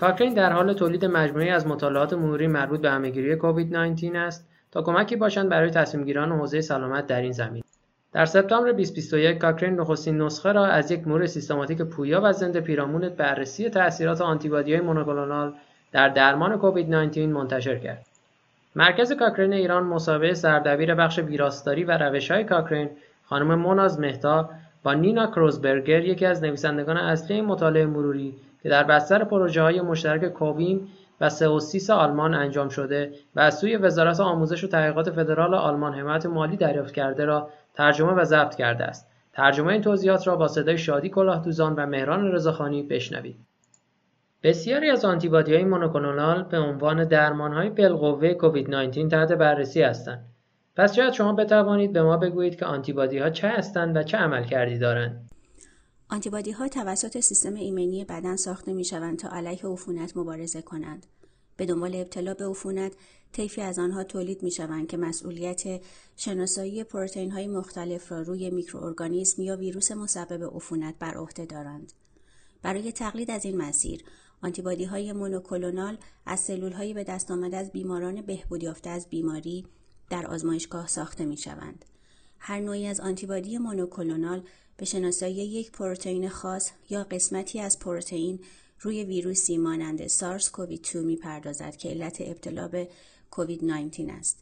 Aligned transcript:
کاکرین 0.00 0.34
در 0.34 0.52
حال 0.52 0.72
تولید 0.72 1.04
مجموعی 1.04 1.48
از 1.48 1.66
مطالعات 1.66 2.12
مروری 2.12 2.46
مربوط 2.46 2.80
به 2.80 2.90
همهگیری 2.90 3.36
کووید 3.36 3.76
19 3.76 4.18
است 4.18 4.48
تا 4.72 4.82
کمکی 4.82 5.16
باشند 5.16 5.48
برای 5.48 5.70
تصمیمگیران 5.70 6.32
حوزه 6.32 6.60
سلامت 6.60 7.06
در 7.06 7.20
این 7.20 7.32
زمین. 7.32 7.62
در 8.12 8.26
سپتامبر 8.26 8.72
2021 8.72 9.38
کاکرین 9.38 9.74
نخستین 9.74 10.22
نسخه 10.22 10.52
را 10.52 10.66
از 10.66 10.90
یک 10.90 11.08
مرور 11.08 11.26
سیستماتیک 11.26 11.82
پویا 11.82 12.20
و 12.24 12.32
زنده 12.32 12.60
پیرامون 12.60 13.08
بررسی 13.08 13.70
تاثیرات 13.70 14.20
آنتیبادی‌های 14.20 14.80
مونوکلونال 14.80 15.54
در 15.92 16.08
درمان 16.08 16.58
کووید 16.58 16.90
19 16.90 17.26
منتشر 17.26 17.78
کرد. 17.78 18.06
مرکز 18.76 19.12
کاکرین 19.12 19.52
ایران 19.52 19.82
مسابقه 19.82 20.34
سردبیر 20.34 20.94
بخش 20.94 21.18
ویراستاری 21.18 21.84
و 21.84 21.90
روش‌های 21.90 22.44
کاکرین 22.44 22.90
خانم 23.24 23.54
موناز 23.54 24.00
مهتا 24.00 24.50
با 24.82 24.94
نینا 24.94 25.26
کروزبرگر 25.26 26.04
یکی 26.04 26.26
از 26.26 26.42
نویسندگان 26.42 26.96
اصلی 26.96 27.40
مطالعه 27.40 27.86
مروری 27.86 28.34
که 28.62 28.68
در 28.68 28.84
بستر 28.84 29.24
پروژه 29.24 29.62
های 29.62 29.80
مشترک 29.80 30.32
کووین 30.32 30.88
و 31.20 31.28
سئوسیس 31.28 31.90
آلمان 31.90 32.34
انجام 32.34 32.68
شده 32.68 33.12
و 33.36 33.40
از 33.40 33.58
سوی 33.58 33.76
وزارت 33.76 34.20
آموزش 34.20 34.64
و 34.64 34.68
تحقیقات 34.68 35.10
فدرال 35.10 35.54
آلمان 35.54 35.94
حمایت 35.94 36.26
مالی 36.26 36.56
دریافت 36.56 36.94
کرده 36.94 37.24
را 37.24 37.50
ترجمه 37.74 38.12
و 38.12 38.24
ضبط 38.24 38.54
کرده 38.54 38.84
است. 38.84 39.10
ترجمه 39.32 39.72
این 39.72 39.82
توضیحات 39.82 40.26
را 40.26 40.36
با 40.36 40.48
صدای 40.48 40.78
شادی 40.78 41.08
کلاهدوزان 41.08 41.74
و 41.74 41.86
مهران 41.86 42.32
رضاخانی 42.32 42.82
بشنوید. 42.82 43.36
بسیاری 44.42 44.90
از 44.90 45.04
های 45.04 45.64
مونوکلونال 45.64 46.42
به 46.42 46.58
عنوان 46.58 47.04
درمانهای 47.04 47.70
بالقوه 47.70 48.34
کووید 48.34 48.70
19 48.70 49.08
تحت 49.08 49.32
بررسی 49.32 49.82
هستند. 49.82 50.24
پس 50.76 50.96
شاید 50.96 51.12
شما 51.12 51.32
بتوانید 51.32 51.92
به 51.92 52.02
ما 52.02 52.16
بگویید 52.16 52.58
که 52.58 52.66
آنتیبادی 52.66 53.18
ها 53.18 53.30
چه 53.30 53.48
هستند 53.48 53.96
و 53.96 54.02
چه 54.02 54.18
عمل 54.18 54.44
کردی 54.44 54.78
دارند؟ 54.78 55.27
آنتیبادی 56.10 56.50
ها 56.50 56.68
توسط 56.68 57.20
سیستم 57.20 57.54
ایمنی 57.54 58.04
بدن 58.04 58.36
ساخته 58.36 58.72
می 58.72 58.84
شوند 58.84 59.18
تا 59.18 59.28
علیه 59.28 59.66
عفونت 59.66 60.16
مبارزه 60.16 60.62
کنند. 60.62 61.06
به 61.56 61.66
دنبال 61.66 61.94
ابتلا 61.96 62.34
به 62.34 62.46
عفونت 62.48 62.92
طیفی 63.32 63.60
از 63.60 63.78
آنها 63.78 64.04
تولید 64.04 64.42
می 64.42 64.50
شوند 64.50 64.86
که 64.86 64.96
مسئولیت 64.96 65.80
شناسایی 66.16 66.84
پروتئین 66.84 67.30
های 67.30 67.46
مختلف 67.46 68.12
را 68.12 68.22
روی 68.22 68.50
میکروارگانیسم 68.50 69.42
یا 69.42 69.56
ویروس 69.56 69.92
مسبب 69.92 70.54
عفونت 70.56 70.94
بر 70.98 71.14
عهده 71.14 71.46
دارند. 71.46 71.92
برای 72.62 72.92
تقلید 72.92 73.30
از 73.30 73.44
این 73.44 73.56
مسیر، 73.56 74.04
آنتیبادی 74.42 74.84
های 74.84 75.12
مونوکلونال 75.12 75.98
از 76.26 76.40
سلول 76.40 76.72
های 76.72 76.94
به 76.94 77.04
دست 77.04 77.30
آمده 77.30 77.56
از 77.56 77.72
بیماران 77.72 78.22
بهبود 78.22 78.62
یافته 78.62 78.90
از 78.90 79.08
بیماری 79.08 79.66
در 80.10 80.26
آزمایشگاه 80.26 80.86
ساخته 80.86 81.24
می 81.24 81.36
شوند. 81.36 81.84
هر 82.38 82.60
نوعی 82.60 82.86
از 82.86 83.00
آنتیبادی 83.00 83.58
مونوکلونال 83.58 84.42
به 84.78 84.84
شناسایی 84.84 85.34
یک 85.34 85.72
پروتئین 85.72 86.28
خاص 86.28 86.70
یا 86.90 87.04
قسمتی 87.04 87.60
از 87.60 87.78
پروتئین 87.78 88.40
روی 88.80 89.04
ویروسی 89.04 89.58
مانند 89.58 90.06
سارس 90.06 90.50
کووید 90.50 90.88
2 90.92 91.02
می 91.02 91.16
پردازد 91.16 91.76
که 91.76 91.88
علت 91.88 92.20
ابتلا 92.20 92.68
به 92.68 92.88
کووید 93.30 93.64
19 93.64 94.12
است 94.12 94.38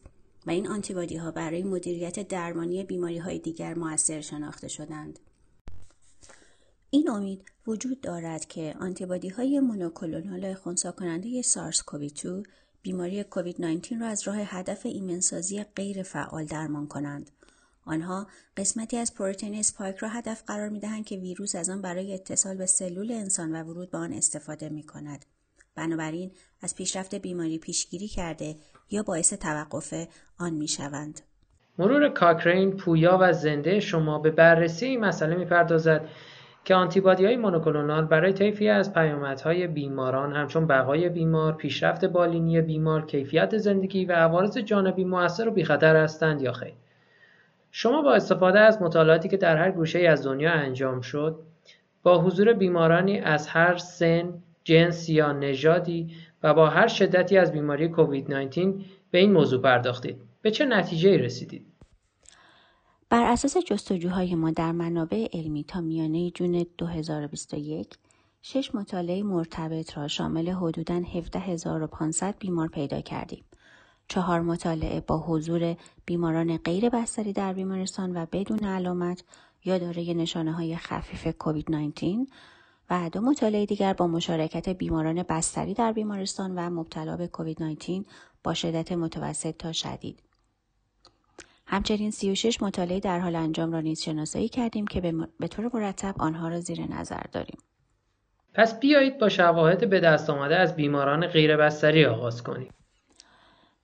و 0.47 0.51
این 0.51 0.69
آنتیبادی 0.69 1.17
ها 1.17 1.31
برای 1.31 1.62
مدیریت 1.62 2.28
درمانی 2.28 2.84
بیماری 2.84 3.19
های 3.19 3.39
دیگر 3.39 3.75
موثر 3.75 4.20
شناخته 4.20 4.69
شدند. 4.69 5.19
این 6.91 7.11
امید 7.11 7.43
وجود 7.67 8.00
دارد 8.00 8.45
که 8.45 8.75
آنتیبادی 8.81 9.28
های 9.28 9.61
مونوکلونال 9.61 10.55
خونسا 10.55 10.93
کننده 10.93 11.43
سارس 11.43 11.83
کووید 11.83 12.21
2 12.23 12.43
بیماری 12.83 13.25
کووید 13.25 13.61
19 13.61 13.98
را 13.98 14.06
از 14.06 14.28
راه 14.28 14.37
هدف 14.39 14.87
ایمنسازی 14.87 15.65
غیر 15.65 16.03
فعال 16.03 16.45
درمان 16.45 16.87
کنند. 16.87 17.31
آنها 17.87 18.27
قسمتی 18.56 18.97
از 18.97 19.15
پروتئین 19.15 19.55
اسپایک 19.55 19.97
را 19.97 20.09
هدف 20.09 20.42
قرار 20.47 20.69
می 20.69 20.81
دهند 20.81 21.05
که 21.05 21.17
ویروس 21.17 21.56
از 21.56 21.70
آن 21.70 21.83
برای 21.83 22.15
اتصال 22.15 22.56
به 22.56 22.67
سلول 22.67 23.12
انسان 23.12 23.53
و 23.53 23.62
ورود 23.62 23.91
به 23.91 23.98
آن 23.98 24.12
استفاده 24.12 24.69
می 24.69 24.83
کند. 24.83 25.25
بنابراین 25.77 26.31
از 26.62 26.77
پیشرفت 26.77 27.15
بیماری 27.15 27.59
پیشگیری 27.59 28.09
کرده 28.09 28.55
یا 28.91 29.03
باعث 29.03 29.33
توقف 29.33 29.94
آن 30.38 30.55
می 30.55 30.69
شوند. 30.69 31.21
مرور 31.78 32.09
کاکرین 32.09 32.77
پویا 32.77 33.19
و 33.21 33.33
زنده 33.33 33.81
شما 33.81 34.19
به 34.19 34.31
بررسی 34.31 34.87
این 34.87 35.00
مسئله 35.00 35.44
پردازد 35.44 36.09
که 36.65 36.75
های 36.75 37.37
مونوکلونال 37.37 38.05
برای 38.05 38.32
طیفی 38.32 38.69
از 38.69 38.93
پیامدهای 38.93 39.66
بیماران 39.66 40.32
همچون 40.32 40.66
بقای 40.66 41.09
بیمار، 41.09 41.53
پیشرفت 41.53 42.05
بالینی 42.05 42.61
بیمار، 42.61 43.06
کیفیت 43.06 43.56
زندگی 43.56 44.05
و 44.05 44.12
عوارض 44.12 44.59
جانبی 44.59 45.05
مؤثر 45.05 45.49
و 45.49 45.50
بیخطر 45.50 45.97
هستند 45.97 46.43
یا 46.43 46.53
خیر. 46.53 46.72
شما 47.78 48.03
با 48.03 48.14
استفاده 48.14 48.60
از 48.60 48.82
مطالعاتی 48.82 49.28
که 49.28 49.37
در 49.37 49.56
هر 49.56 49.70
گوشه 49.70 49.98
از 49.98 50.26
دنیا 50.26 50.53
انجام 50.53 51.00
شد، 51.00 51.38
با 52.03 52.22
حضور 52.22 52.53
بیمارانی 52.53 53.19
از 53.19 53.48
هر 53.48 53.76
سن، 53.76 54.42
جنس 54.64 55.09
یا 55.09 55.32
نژادی 55.32 56.16
و 56.42 56.54
با 56.54 56.69
هر 56.69 56.87
شدتی 56.87 57.38
از 57.38 57.53
بیماری 57.53 57.88
کووید 57.88 58.32
19 58.32 58.75
به 59.10 59.19
این 59.19 59.32
موضوع 59.32 59.62
پرداختید. 59.62 60.16
به 60.42 60.50
چه 60.50 60.64
نتیجه 60.64 61.16
رسیدید؟ 61.16 61.66
بر 63.10 63.32
اساس 63.32 63.56
جستجوهای 63.56 64.34
ما 64.34 64.50
در 64.50 64.72
منابع 64.72 65.28
علمی 65.32 65.64
تا 65.64 65.81
میانه 65.81 66.31
جون 66.31 66.66
2021 66.78 67.94
شش 68.43 68.75
مطالعه 68.75 69.22
مرتبط 69.22 69.97
را 69.97 70.08
شامل 70.08 70.48
حدوداً 70.48 71.03
17500 71.14 72.34
بیمار 72.38 72.69
پیدا 72.69 73.00
کردیم. 73.00 73.44
چهار 74.09 74.41
مطالعه 74.41 75.00
با 75.00 75.19
حضور 75.19 75.77
بیماران 76.06 76.56
غیر 76.56 76.89
بستری 76.89 77.33
در 77.33 77.53
بیمارستان 77.53 78.17
و 78.17 78.27
بدون 78.33 78.65
علامت 78.65 79.25
یا 79.65 79.78
دارای 79.78 80.15
نشانه 80.15 80.53
های 80.53 80.77
خفیف 80.77 81.37
کووید 81.37 81.71
19 81.71 82.27
و 82.91 83.11
دو 83.12 83.21
مطالعه 83.21 83.67
دیگر 83.67 83.93
با 83.93 84.06
مشارکت 84.06 84.69
بیماران 84.69 85.22
بستری 85.22 85.75
در 85.75 85.93
بیمارستان 85.93 86.55
و 86.55 86.71
مبتلا 86.71 87.17
به 87.17 87.27
کووید 87.27 87.62
19 87.62 88.05
با 88.44 88.55
شدت 88.55 88.93
متوسط 88.93 89.56
تا 89.56 89.72
شدید. 89.72 90.23
همچنین 91.67 92.11
36 92.11 92.62
مطالعه 92.62 93.00
در 93.00 93.21
حال 93.21 93.37
انجام 93.37 93.73
را 93.73 93.81
نیز 93.81 94.00
شناسایی 94.00 94.49
کردیم 94.49 94.87
که 94.87 95.00
به 95.41 95.49
طور 95.49 95.71
مرتب 95.75 96.15
آنها 96.19 96.49
را 96.49 96.61
زیر 96.61 96.81
نظر 96.91 97.23
داریم. 97.33 97.59
پس 98.55 98.81
بیایید 98.81 99.19
با 99.19 99.28
شواهد 99.28 99.91
به 99.91 100.00
دست 100.00 100.31
آمده 100.31 100.56
از 100.56 100.77
بیماران 100.77 101.27
غیر 101.27 101.56
بستری 101.56 102.05
آغاز 102.05 102.43
کنیم. 102.43 102.69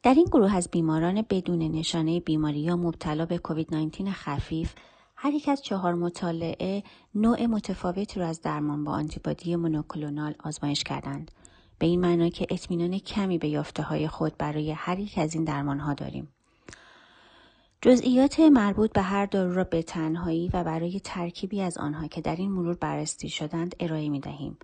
در 0.02 0.14
این 0.14 0.24
گروه 0.24 0.56
از 0.56 0.68
بیماران 0.70 1.24
بدون 1.30 1.58
نشانه 1.58 2.20
بیماری 2.20 2.58
یا 2.58 2.76
مبتلا 2.76 3.26
به 3.26 3.38
کووید 3.38 3.74
19 3.74 4.10
خفیف 4.10 4.74
هر 5.16 5.32
یک 5.32 5.48
از 5.48 5.62
چهار 5.62 5.94
مطالعه 5.94 6.82
نوع 7.14 7.46
متفاوتی 7.46 8.20
را 8.20 8.26
از 8.26 8.40
درمان 8.40 8.84
با 8.84 8.92
آنتیبادی 8.92 9.56
مونوکلونال 9.56 10.34
آزمایش 10.44 10.84
کردند 10.84 11.30
به 11.78 11.86
این 11.86 12.00
معنا 12.00 12.28
که 12.28 12.46
اطمینان 12.50 12.98
کمی 12.98 13.38
به 13.38 13.48
یافته 13.48 13.82
های 13.82 14.08
خود 14.08 14.36
برای 14.38 14.70
هر 14.70 14.98
یک 14.98 15.18
از 15.18 15.34
این 15.34 15.44
درمان 15.44 15.80
ها 15.80 15.94
داریم 15.94 16.28
جزئیات 17.82 18.40
مربوط 18.40 18.92
به 18.92 19.02
هر 19.02 19.26
دارو 19.26 19.54
را 19.54 19.64
به 19.64 19.82
تنهایی 19.82 20.50
و 20.52 20.64
برای 20.64 21.00
ترکیبی 21.00 21.60
از 21.60 21.78
آنها 21.78 22.06
که 22.06 22.20
در 22.20 22.36
این 22.36 22.52
مرور 22.52 22.74
بررسی 22.74 23.28
شدند 23.28 23.76
ارائه 23.80 24.08
می 24.08 24.20
دهیم. 24.20 24.58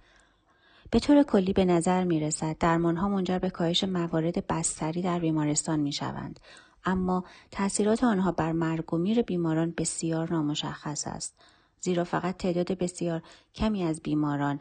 به 0.91 0.99
طور 0.99 1.22
کلی 1.22 1.53
به 1.53 1.65
نظر 1.65 2.04
می 2.04 2.21
رسد 2.21 2.59
درمان 2.59 2.97
ها 2.97 3.09
منجر 3.09 3.38
به 3.38 3.50
کاهش 3.50 3.84
موارد 3.84 4.47
بستری 4.47 5.03
در 5.03 5.19
بیمارستان 5.19 5.81
می 5.81 5.93
شوند. 5.93 6.41
اما 6.84 7.25
تاثیرات 7.50 8.04
آنها 8.04 8.32
بر 8.32 8.53
مرگ 8.53 8.94
و 8.94 8.97
میر 8.99 9.22
بیماران 9.22 9.75
بسیار 9.76 10.32
نامشخص 10.32 11.06
است. 11.06 11.34
زیرا 11.81 12.04
فقط 12.04 12.37
تعداد 12.37 12.72
بسیار 12.72 13.22
کمی 13.54 13.84
از 13.84 14.00
بیماران 14.00 14.60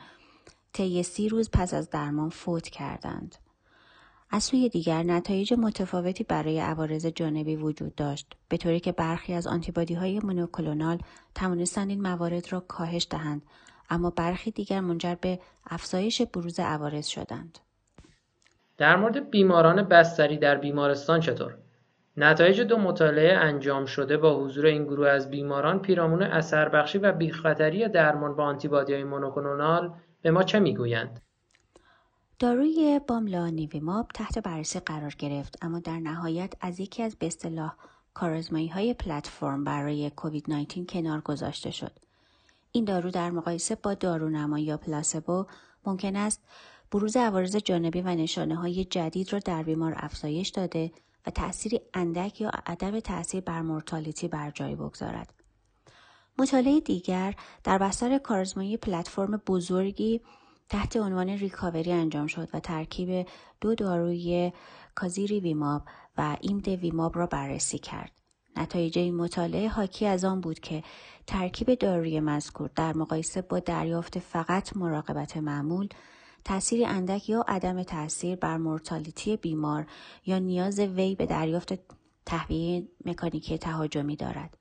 طی 0.73 1.03
سی 1.03 1.29
روز 1.29 1.49
پس 1.53 1.73
از 1.73 1.89
درمان 1.89 2.29
فوت 2.29 2.69
کردند. 2.69 3.35
از 4.29 4.43
سوی 4.43 4.69
دیگر 4.69 5.03
نتایج 5.03 5.53
متفاوتی 5.53 6.23
برای 6.23 6.59
عوارض 6.59 7.05
جانبی 7.05 7.55
وجود 7.55 7.95
داشت 7.95 8.33
به 8.49 8.57
طوری 8.57 8.79
که 8.79 8.91
برخی 8.91 9.33
از 9.33 9.47
آنتیبادی 9.47 9.93
های 9.93 10.19
مونوکلونال 10.19 10.99
توانستند 11.35 11.89
این 11.89 12.01
موارد 12.01 12.51
را 12.51 12.59
کاهش 12.59 13.07
دهند 13.09 13.41
اما 13.89 14.09
برخی 14.09 14.51
دیگر 14.51 14.79
منجر 14.79 15.15
به 15.15 15.39
افزایش 15.65 16.21
بروز 16.21 16.59
عوارض 16.59 17.07
شدند. 17.07 17.59
در 18.77 18.95
مورد 18.95 19.29
بیماران 19.29 19.83
بستری 19.83 20.37
در 20.37 20.55
بیمارستان 20.55 21.19
چطور؟ 21.19 21.57
نتایج 22.17 22.61
دو 22.61 22.77
مطالعه 22.77 23.37
انجام 23.37 23.85
شده 23.85 24.17
با 24.17 24.39
حضور 24.39 24.65
این 24.65 24.83
گروه 24.83 25.09
از 25.09 25.29
بیماران 25.29 25.79
پیرامون 25.79 26.23
اثر 26.23 26.69
بخشی 26.69 26.97
و 26.97 27.11
بیخطری 27.11 27.87
درمان 27.87 28.35
با 28.35 28.43
آنتیبادی 28.43 28.93
های 28.93 29.03
مونوکلونال 29.03 29.93
به 30.21 30.31
ما 30.31 30.43
چه 30.43 30.59
می‌گویند؟ 30.59 31.21
داروی 32.39 33.01
باملا 33.07 33.47
نیویماب 33.47 34.07
تحت 34.13 34.39
بررسی 34.39 34.79
قرار 34.79 35.15
گرفت 35.19 35.57
اما 35.61 35.79
در 35.79 35.99
نهایت 35.99 36.53
از 36.61 36.79
یکی 36.79 37.03
از 37.03 37.15
به 37.15 37.27
اصطلاح 37.27 37.75
کارزمایی 38.13 38.67
های 38.67 38.93
پلتفرم 38.93 39.63
برای 39.63 40.09
کووید 40.09 40.45
19 40.47 40.85
کنار 40.85 41.21
گذاشته 41.21 41.71
شد. 41.71 41.91
این 42.71 42.85
دارو 42.85 43.11
در 43.11 43.31
مقایسه 43.31 43.75
با 43.75 43.93
دارونما 43.93 44.59
یا 44.59 44.77
پلاسبو 44.77 45.45
ممکن 45.85 46.15
است 46.15 46.41
بروز 46.91 47.17
عوارض 47.17 47.55
جانبی 47.55 48.01
و 48.01 48.07
نشانه 48.07 48.55
های 48.55 48.85
جدید 48.85 49.33
را 49.33 49.39
در 49.39 49.63
بیمار 49.63 49.93
افزایش 49.97 50.49
داده 50.49 50.91
و 51.27 51.31
تأثیری 51.31 51.81
اندک 51.93 52.41
یا 52.41 52.51
عدم 52.65 52.99
تأثیر 52.99 53.41
بر 53.41 53.61
مورتالیتی 53.61 54.27
بر 54.27 54.51
جای 54.51 54.75
بگذارد. 54.75 55.33
مطالعه 56.39 56.79
دیگر 56.79 57.35
در 57.63 57.77
بستر 57.77 58.17
کارزمایی 58.17 58.77
پلتفرم 58.77 59.41
بزرگی 59.47 60.21
تحت 60.69 60.97
عنوان 60.97 61.29
ریکاوری 61.29 61.91
انجام 61.91 62.27
شد 62.27 62.49
و 62.53 62.59
ترکیب 62.59 63.27
دو 63.61 63.75
داروی 63.75 64.51
کازیری 64.95 65.39
ویماب 65.39 65.81
و 66.17 66.37
ایمد 66.41 66.67
ویماب 66.67 67.17
را 67.17 67.25
بررسی 67.25 67.77
کرد. 67.77 68.11
نتایج 68.57 68.99
این 68.99 69.15
مطالعه 69.15 69.67
حاکی 69.67 70.05
از 70.05 70.25
آن 70.25 70.41
بود 70.41 70.59
که 70.59 70.83
ترکیب 71.27 71.73
داروی 71.73 72.19
مذکور 72.19 72.69
در 72.75 72.93
مقایسه 72.93 73.41
با 73.41 73.59
دریافت 73.59 74.19
فقط 74.19 74.77
مراقبت 74.77 75.37
معمول 75.37 75.87
تأثیری 76.45 76.85
اندک 76.85 77.29
یا 77.29 77.45
عدم 77.47 77.83
تاثیر 77.83 78.35
بر 78.35 78.57
مورتالیتی 78.57 79.37
بیمار 79.37 79.85
یا 80.25 80.39
نیاز 80.39 80.79
وی 80.79 81.15
به 81.15 81.25
دریافت 81.25 81.73
تهویه 82.25 82.87
مکانیکی 83.05 83.57
تهاجمی 83.57 84.15
دارد. 84.15 84.57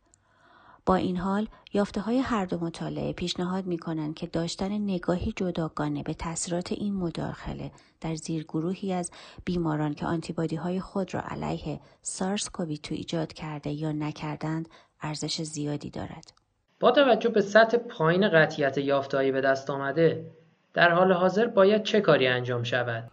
با 0.87 0.95
این 0.95 1.17
حال 1.17 1.49
یافته 1.73 2.01
های 2.01 2.19
هر 2.19 2.45
دو 2.45 2.59
مطالعه 2.59 3.13
پیشنهاد 3.13 3.67
می 3.67 3.79
کنند 3.79 4.15
که 4.15 4.27
داشتن 4.27 4.73
نگاهی 4.73 5.33
جداگانه 5.37 6.03
به 6.03 6.15
تاثیرات 6.15 6.73
این 6.73 6.95
مداخله 6.95 7.71
در 8.01 8.15
زیرگروهی 8.15 8.93
از 8.93 9.11
بیماران 9.45 9.95
که 9.95 10.07
آنتیبادی 10.07 10.57
های 10.57 10.81
خود 10.81 11.15
را 11.15 11.21
علیه 11.21 11.81
سارس 12.03 12.51
کووی 12.51 12.79
تو 12.79 12.95
ایجاد 12.95 13.33
کرده 13.33 13.71
یا 13.71 13.93
نکردند 13.93 14.69
ارزش 15.03 15.43
زیادی 15.43 15.91
دارد. 15.91 16.33
با 16.81 16.91
توجه 16.91 17.29
به 17.29 17.41
سطح 17.41 17.77
پایین 17.77 18.29
قطعیت 18.29 18.79
یافتهایی 18.79 19.33
به 19.33 19.41
دست 19.41 19.71
آمده 19.71 20.31
در 20.75 20.91
حال 20.91 21.13
حاضر 21.13 21.47
باید 21.47 21.83
چه 21.83 22.01
کاری 22.01 22.27
انجام 22.27 22.63
شود؟ 22.63 23.11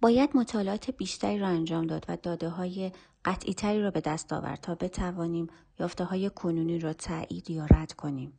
باید 0.00 0.30
مطالعات 0.34 0.90
بیشتری 0.90 1.38
را 1.38 1.48
انجام 1.48 1.86
داد 1.86 2.04
و 2.08 2.16
داده 2.22 2.48
های 2.48 2.92
قطعی 3.28 3.54
تری 3.54 3.82
را 3.82 3.90
به 3.90 4.00
دست 4.00 4.32
آورد 4.32 4.60
تا 4.60 4.74
بتوانیم 4.74 5.46
یافته 5.80 6.04
های 6.04 6.30
کنونی 6.30 6.78
را 6.78 6.92
تایید 6.92 7.50
یا 7.50 7.64
رد 7.64 7.92
کنیم. 7.92 8.32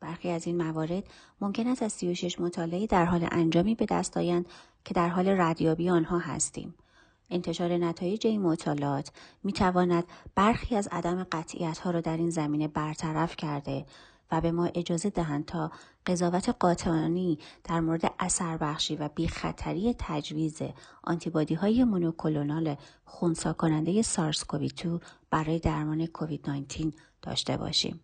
برخی 0.00 0.30
از 0.30 0.46
این 0.46 0.62
موارد 0.62 1.04
ممکن 1.40 1.66
است 1.66 1.82
از 1.82 1.92
36 1.92 2.40
مطالعه 2.40 2.86
در 2.86 3.04
حال 3.04 3.28
انجامی 3.30 3.74
به 3.74 3.86
دست 3.86 4.16
آیند 4.16 4.46
که 4.84 4.94
در 4.94 5.08
حال 5.08 5.28
ردیابی 5.28 5.90
آنها 5.90 6.18
هستیم. 6.18 6.74
انتشار 7.30 7.72
نتایج 7.72 8.26
این 8.26 8.42
مطالعات 8.42 9.12
می 9.44 9.52
تواند 9.52 10.04
برخی 10.34 10.76
از 10.76 10.88
عدم 10.92 11.26
قطعیت 11.32 11.78
ها 11.78 11.90
را 11.90 12.00
در 12.00 12.16
این 12.16 12.30
زمینه 12.30 12.68
برطرف 12.68 13.36
کرده 13.36 13.86
و 14.32 14.40
به 14.40 14.52
ما 14.52 14.70
اجازه 14.74 15.10
دهند 15.10 15.44
تا 15.44 15.70
قضاوت 16.08 16.48
قاطعانی 16.48 17.38
در 17.64 17.80
مورد 17.80 18.14
اثر 18.18 18.56
بخشی 18.56 18.96
و 18.96 19.08
بیخطری 19.08 19.94
تجویز 19.98 20.62
آنتیبادی 21.02 21.54
های 21.54 21.84
مونوکلونال 21.84 22.76
خونسا 23.04 23.52
کننده 23.52 24.02
سارس 24.02 24.44
کووی 24.44 24.68
2 24.68 25.00
برای 25.30 25.58
درمان 25.58 26.06
کووید 26.06 26.50
19 26.50 26.92
داشته 27.22 27.56
باشیم. 27.56 28.00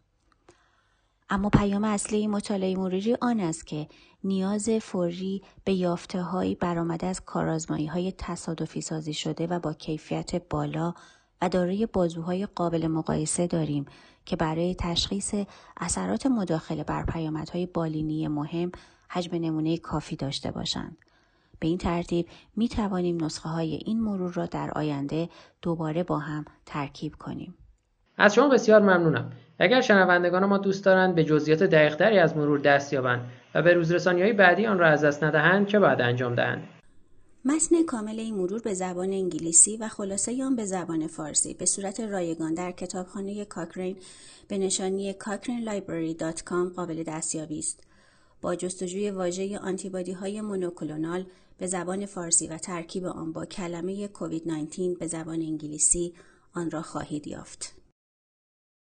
اما 1.31 1.51
پیام 1.51 1.85
اصلی 1.85 2.27
مطالعه 2.27 2.77
مروری 2.77 3.17
آن 3.21 3.41
است 3.41 3.67
که 3.67 3.89
نیاز 4.25 4.71
فوری 4.71 5.43
به 5.65 5.73
یافته 5.73 6.23
هایی 6.23 6.55
برآمده 6.55 7.07
از 7.07 7.21
کارازمایی 7.21 7.87
های 7.87 8.13
تصادفی 8.19 8.81
سازی 8.81 9.15
شده 9.15 9.47
و 9.47 9.59
با 9.59 9.73
کیفیت 9.73 10.49
بالا 10.49 10.95
دارای 11.49 11.87
بازوهای 11.87 12.47
قابل 12.47 12.87
مقایسه 12.87 13.47
داریم 13.47 13.87
که 14.25 14.37
برای 14.37 14.75
تشخیص 14.79 15.35
اثرات 15.77 16.27
مداخله 16.27 16.85
بر 16.85 17.05
پیامدهای 17.05 17.67
بالینی 17.67 18.29
مهم 18.29 18.73
حجم 19.09 19.37
نمونه 19.39 19.77
کافی 19.77 20.17
داشته 20.17 20.51
باشند. 20.51 20.97
به 21.61 21.69
این 21.69 21.79
ترتیب 21.79 22.29
می 22.57 22.69
توانیم 22.69 23.25
نسخه 23.25 23.49
های 23.49 23.81
این 23.87 24.01
مرور 24.01 24.33
را 24.33 24.47
در 24.47 24.71
آینده 24.71 25.29
دوباره 25.63 26.03
با 26.03 26.19
هم 26.19 26.45
ترکیب 26.67 27.15
کنیم. 27.19 27.55
از 28.19 28.35
شما 28.35 28.49
بسیار 28.49 28.83
ممنونم. 28.83 29.33
اگر 29.59 29.81
شنوندگان 29.81 30.45
ما 30.45 30.59
دوست 30.59 30.85
دارند 30.85 31.15
به 31.15 31.25
جزئیات 31.25 31.63
دقیقتری 31.63 32.19
از 32.19 32.37
مرور 32.37 32.59
دست 32.59 32.93
یابند 32.93 33.31
و 33.55 33.63
به 33.63 33.75
روزرسانی 33.75 34.23
های 34.23 34.33
بعدی 34.33 34.67
آن 34.67 34.79
را 34.79 34.89
از 34.89 35.05
دست 35.05 35.25
ندهند 35.25 35.67
چه 35.67 35.79
باید 35.79 36.01
انجام 36.01 36.35
دهند؟ 36.35 36.69
متن 37.47 37.83
کامل 37.83 38.19
این 38.19 38.35
مرور 38.35 38.61
به 38.61 38.75
زبان 38.75 39.13
انگلیسی 39.13 39.77
و 39.77 39.89
خلاصه 39.89 40.45
آن 40.45 40.57
به 40.57 40.65
زبان 40.65 41.07
فارسی 41.07 41.55
به 41.55 41.67
صورت 41.67 42.01
رایگان 42.01 42.55
در 42.55 42.73
کتابخانه 42.73 43.45
کاکرین 43.45 43.97
به 44.49 44.59
نشانی 44.59 45.13
cochranelibrary.com 45.13 46.75
قابل 46.77 47.03
دستیابی 47.03 47.59
است. 47.59 47.81
با 48.41 48.55
جستجوی 48.55 49.11
واژه 49.11 49.59
آنتیبادی 49.59 50.13
های 50.13 50.41
مونوکلونال 50.41 51.27
به 51.59 51.67
زبان 51.67 52.07
فارسی 52.07 52.47
و 52.47 52.59
ترکیب 52.59 53.05
آن 53.05 53.33
با 53.33 53.47
کلمه 53.47 54.09
کووید 54.09 54.49
19 54.49 54.95
به 54.95 55.07
زبان 55.07 55.43
انگلیسی 55.43 56.15
آن 56.55 56.71
را 56.71 56.83
خواهید 56.83 57.27
یافت. 57.27 57.84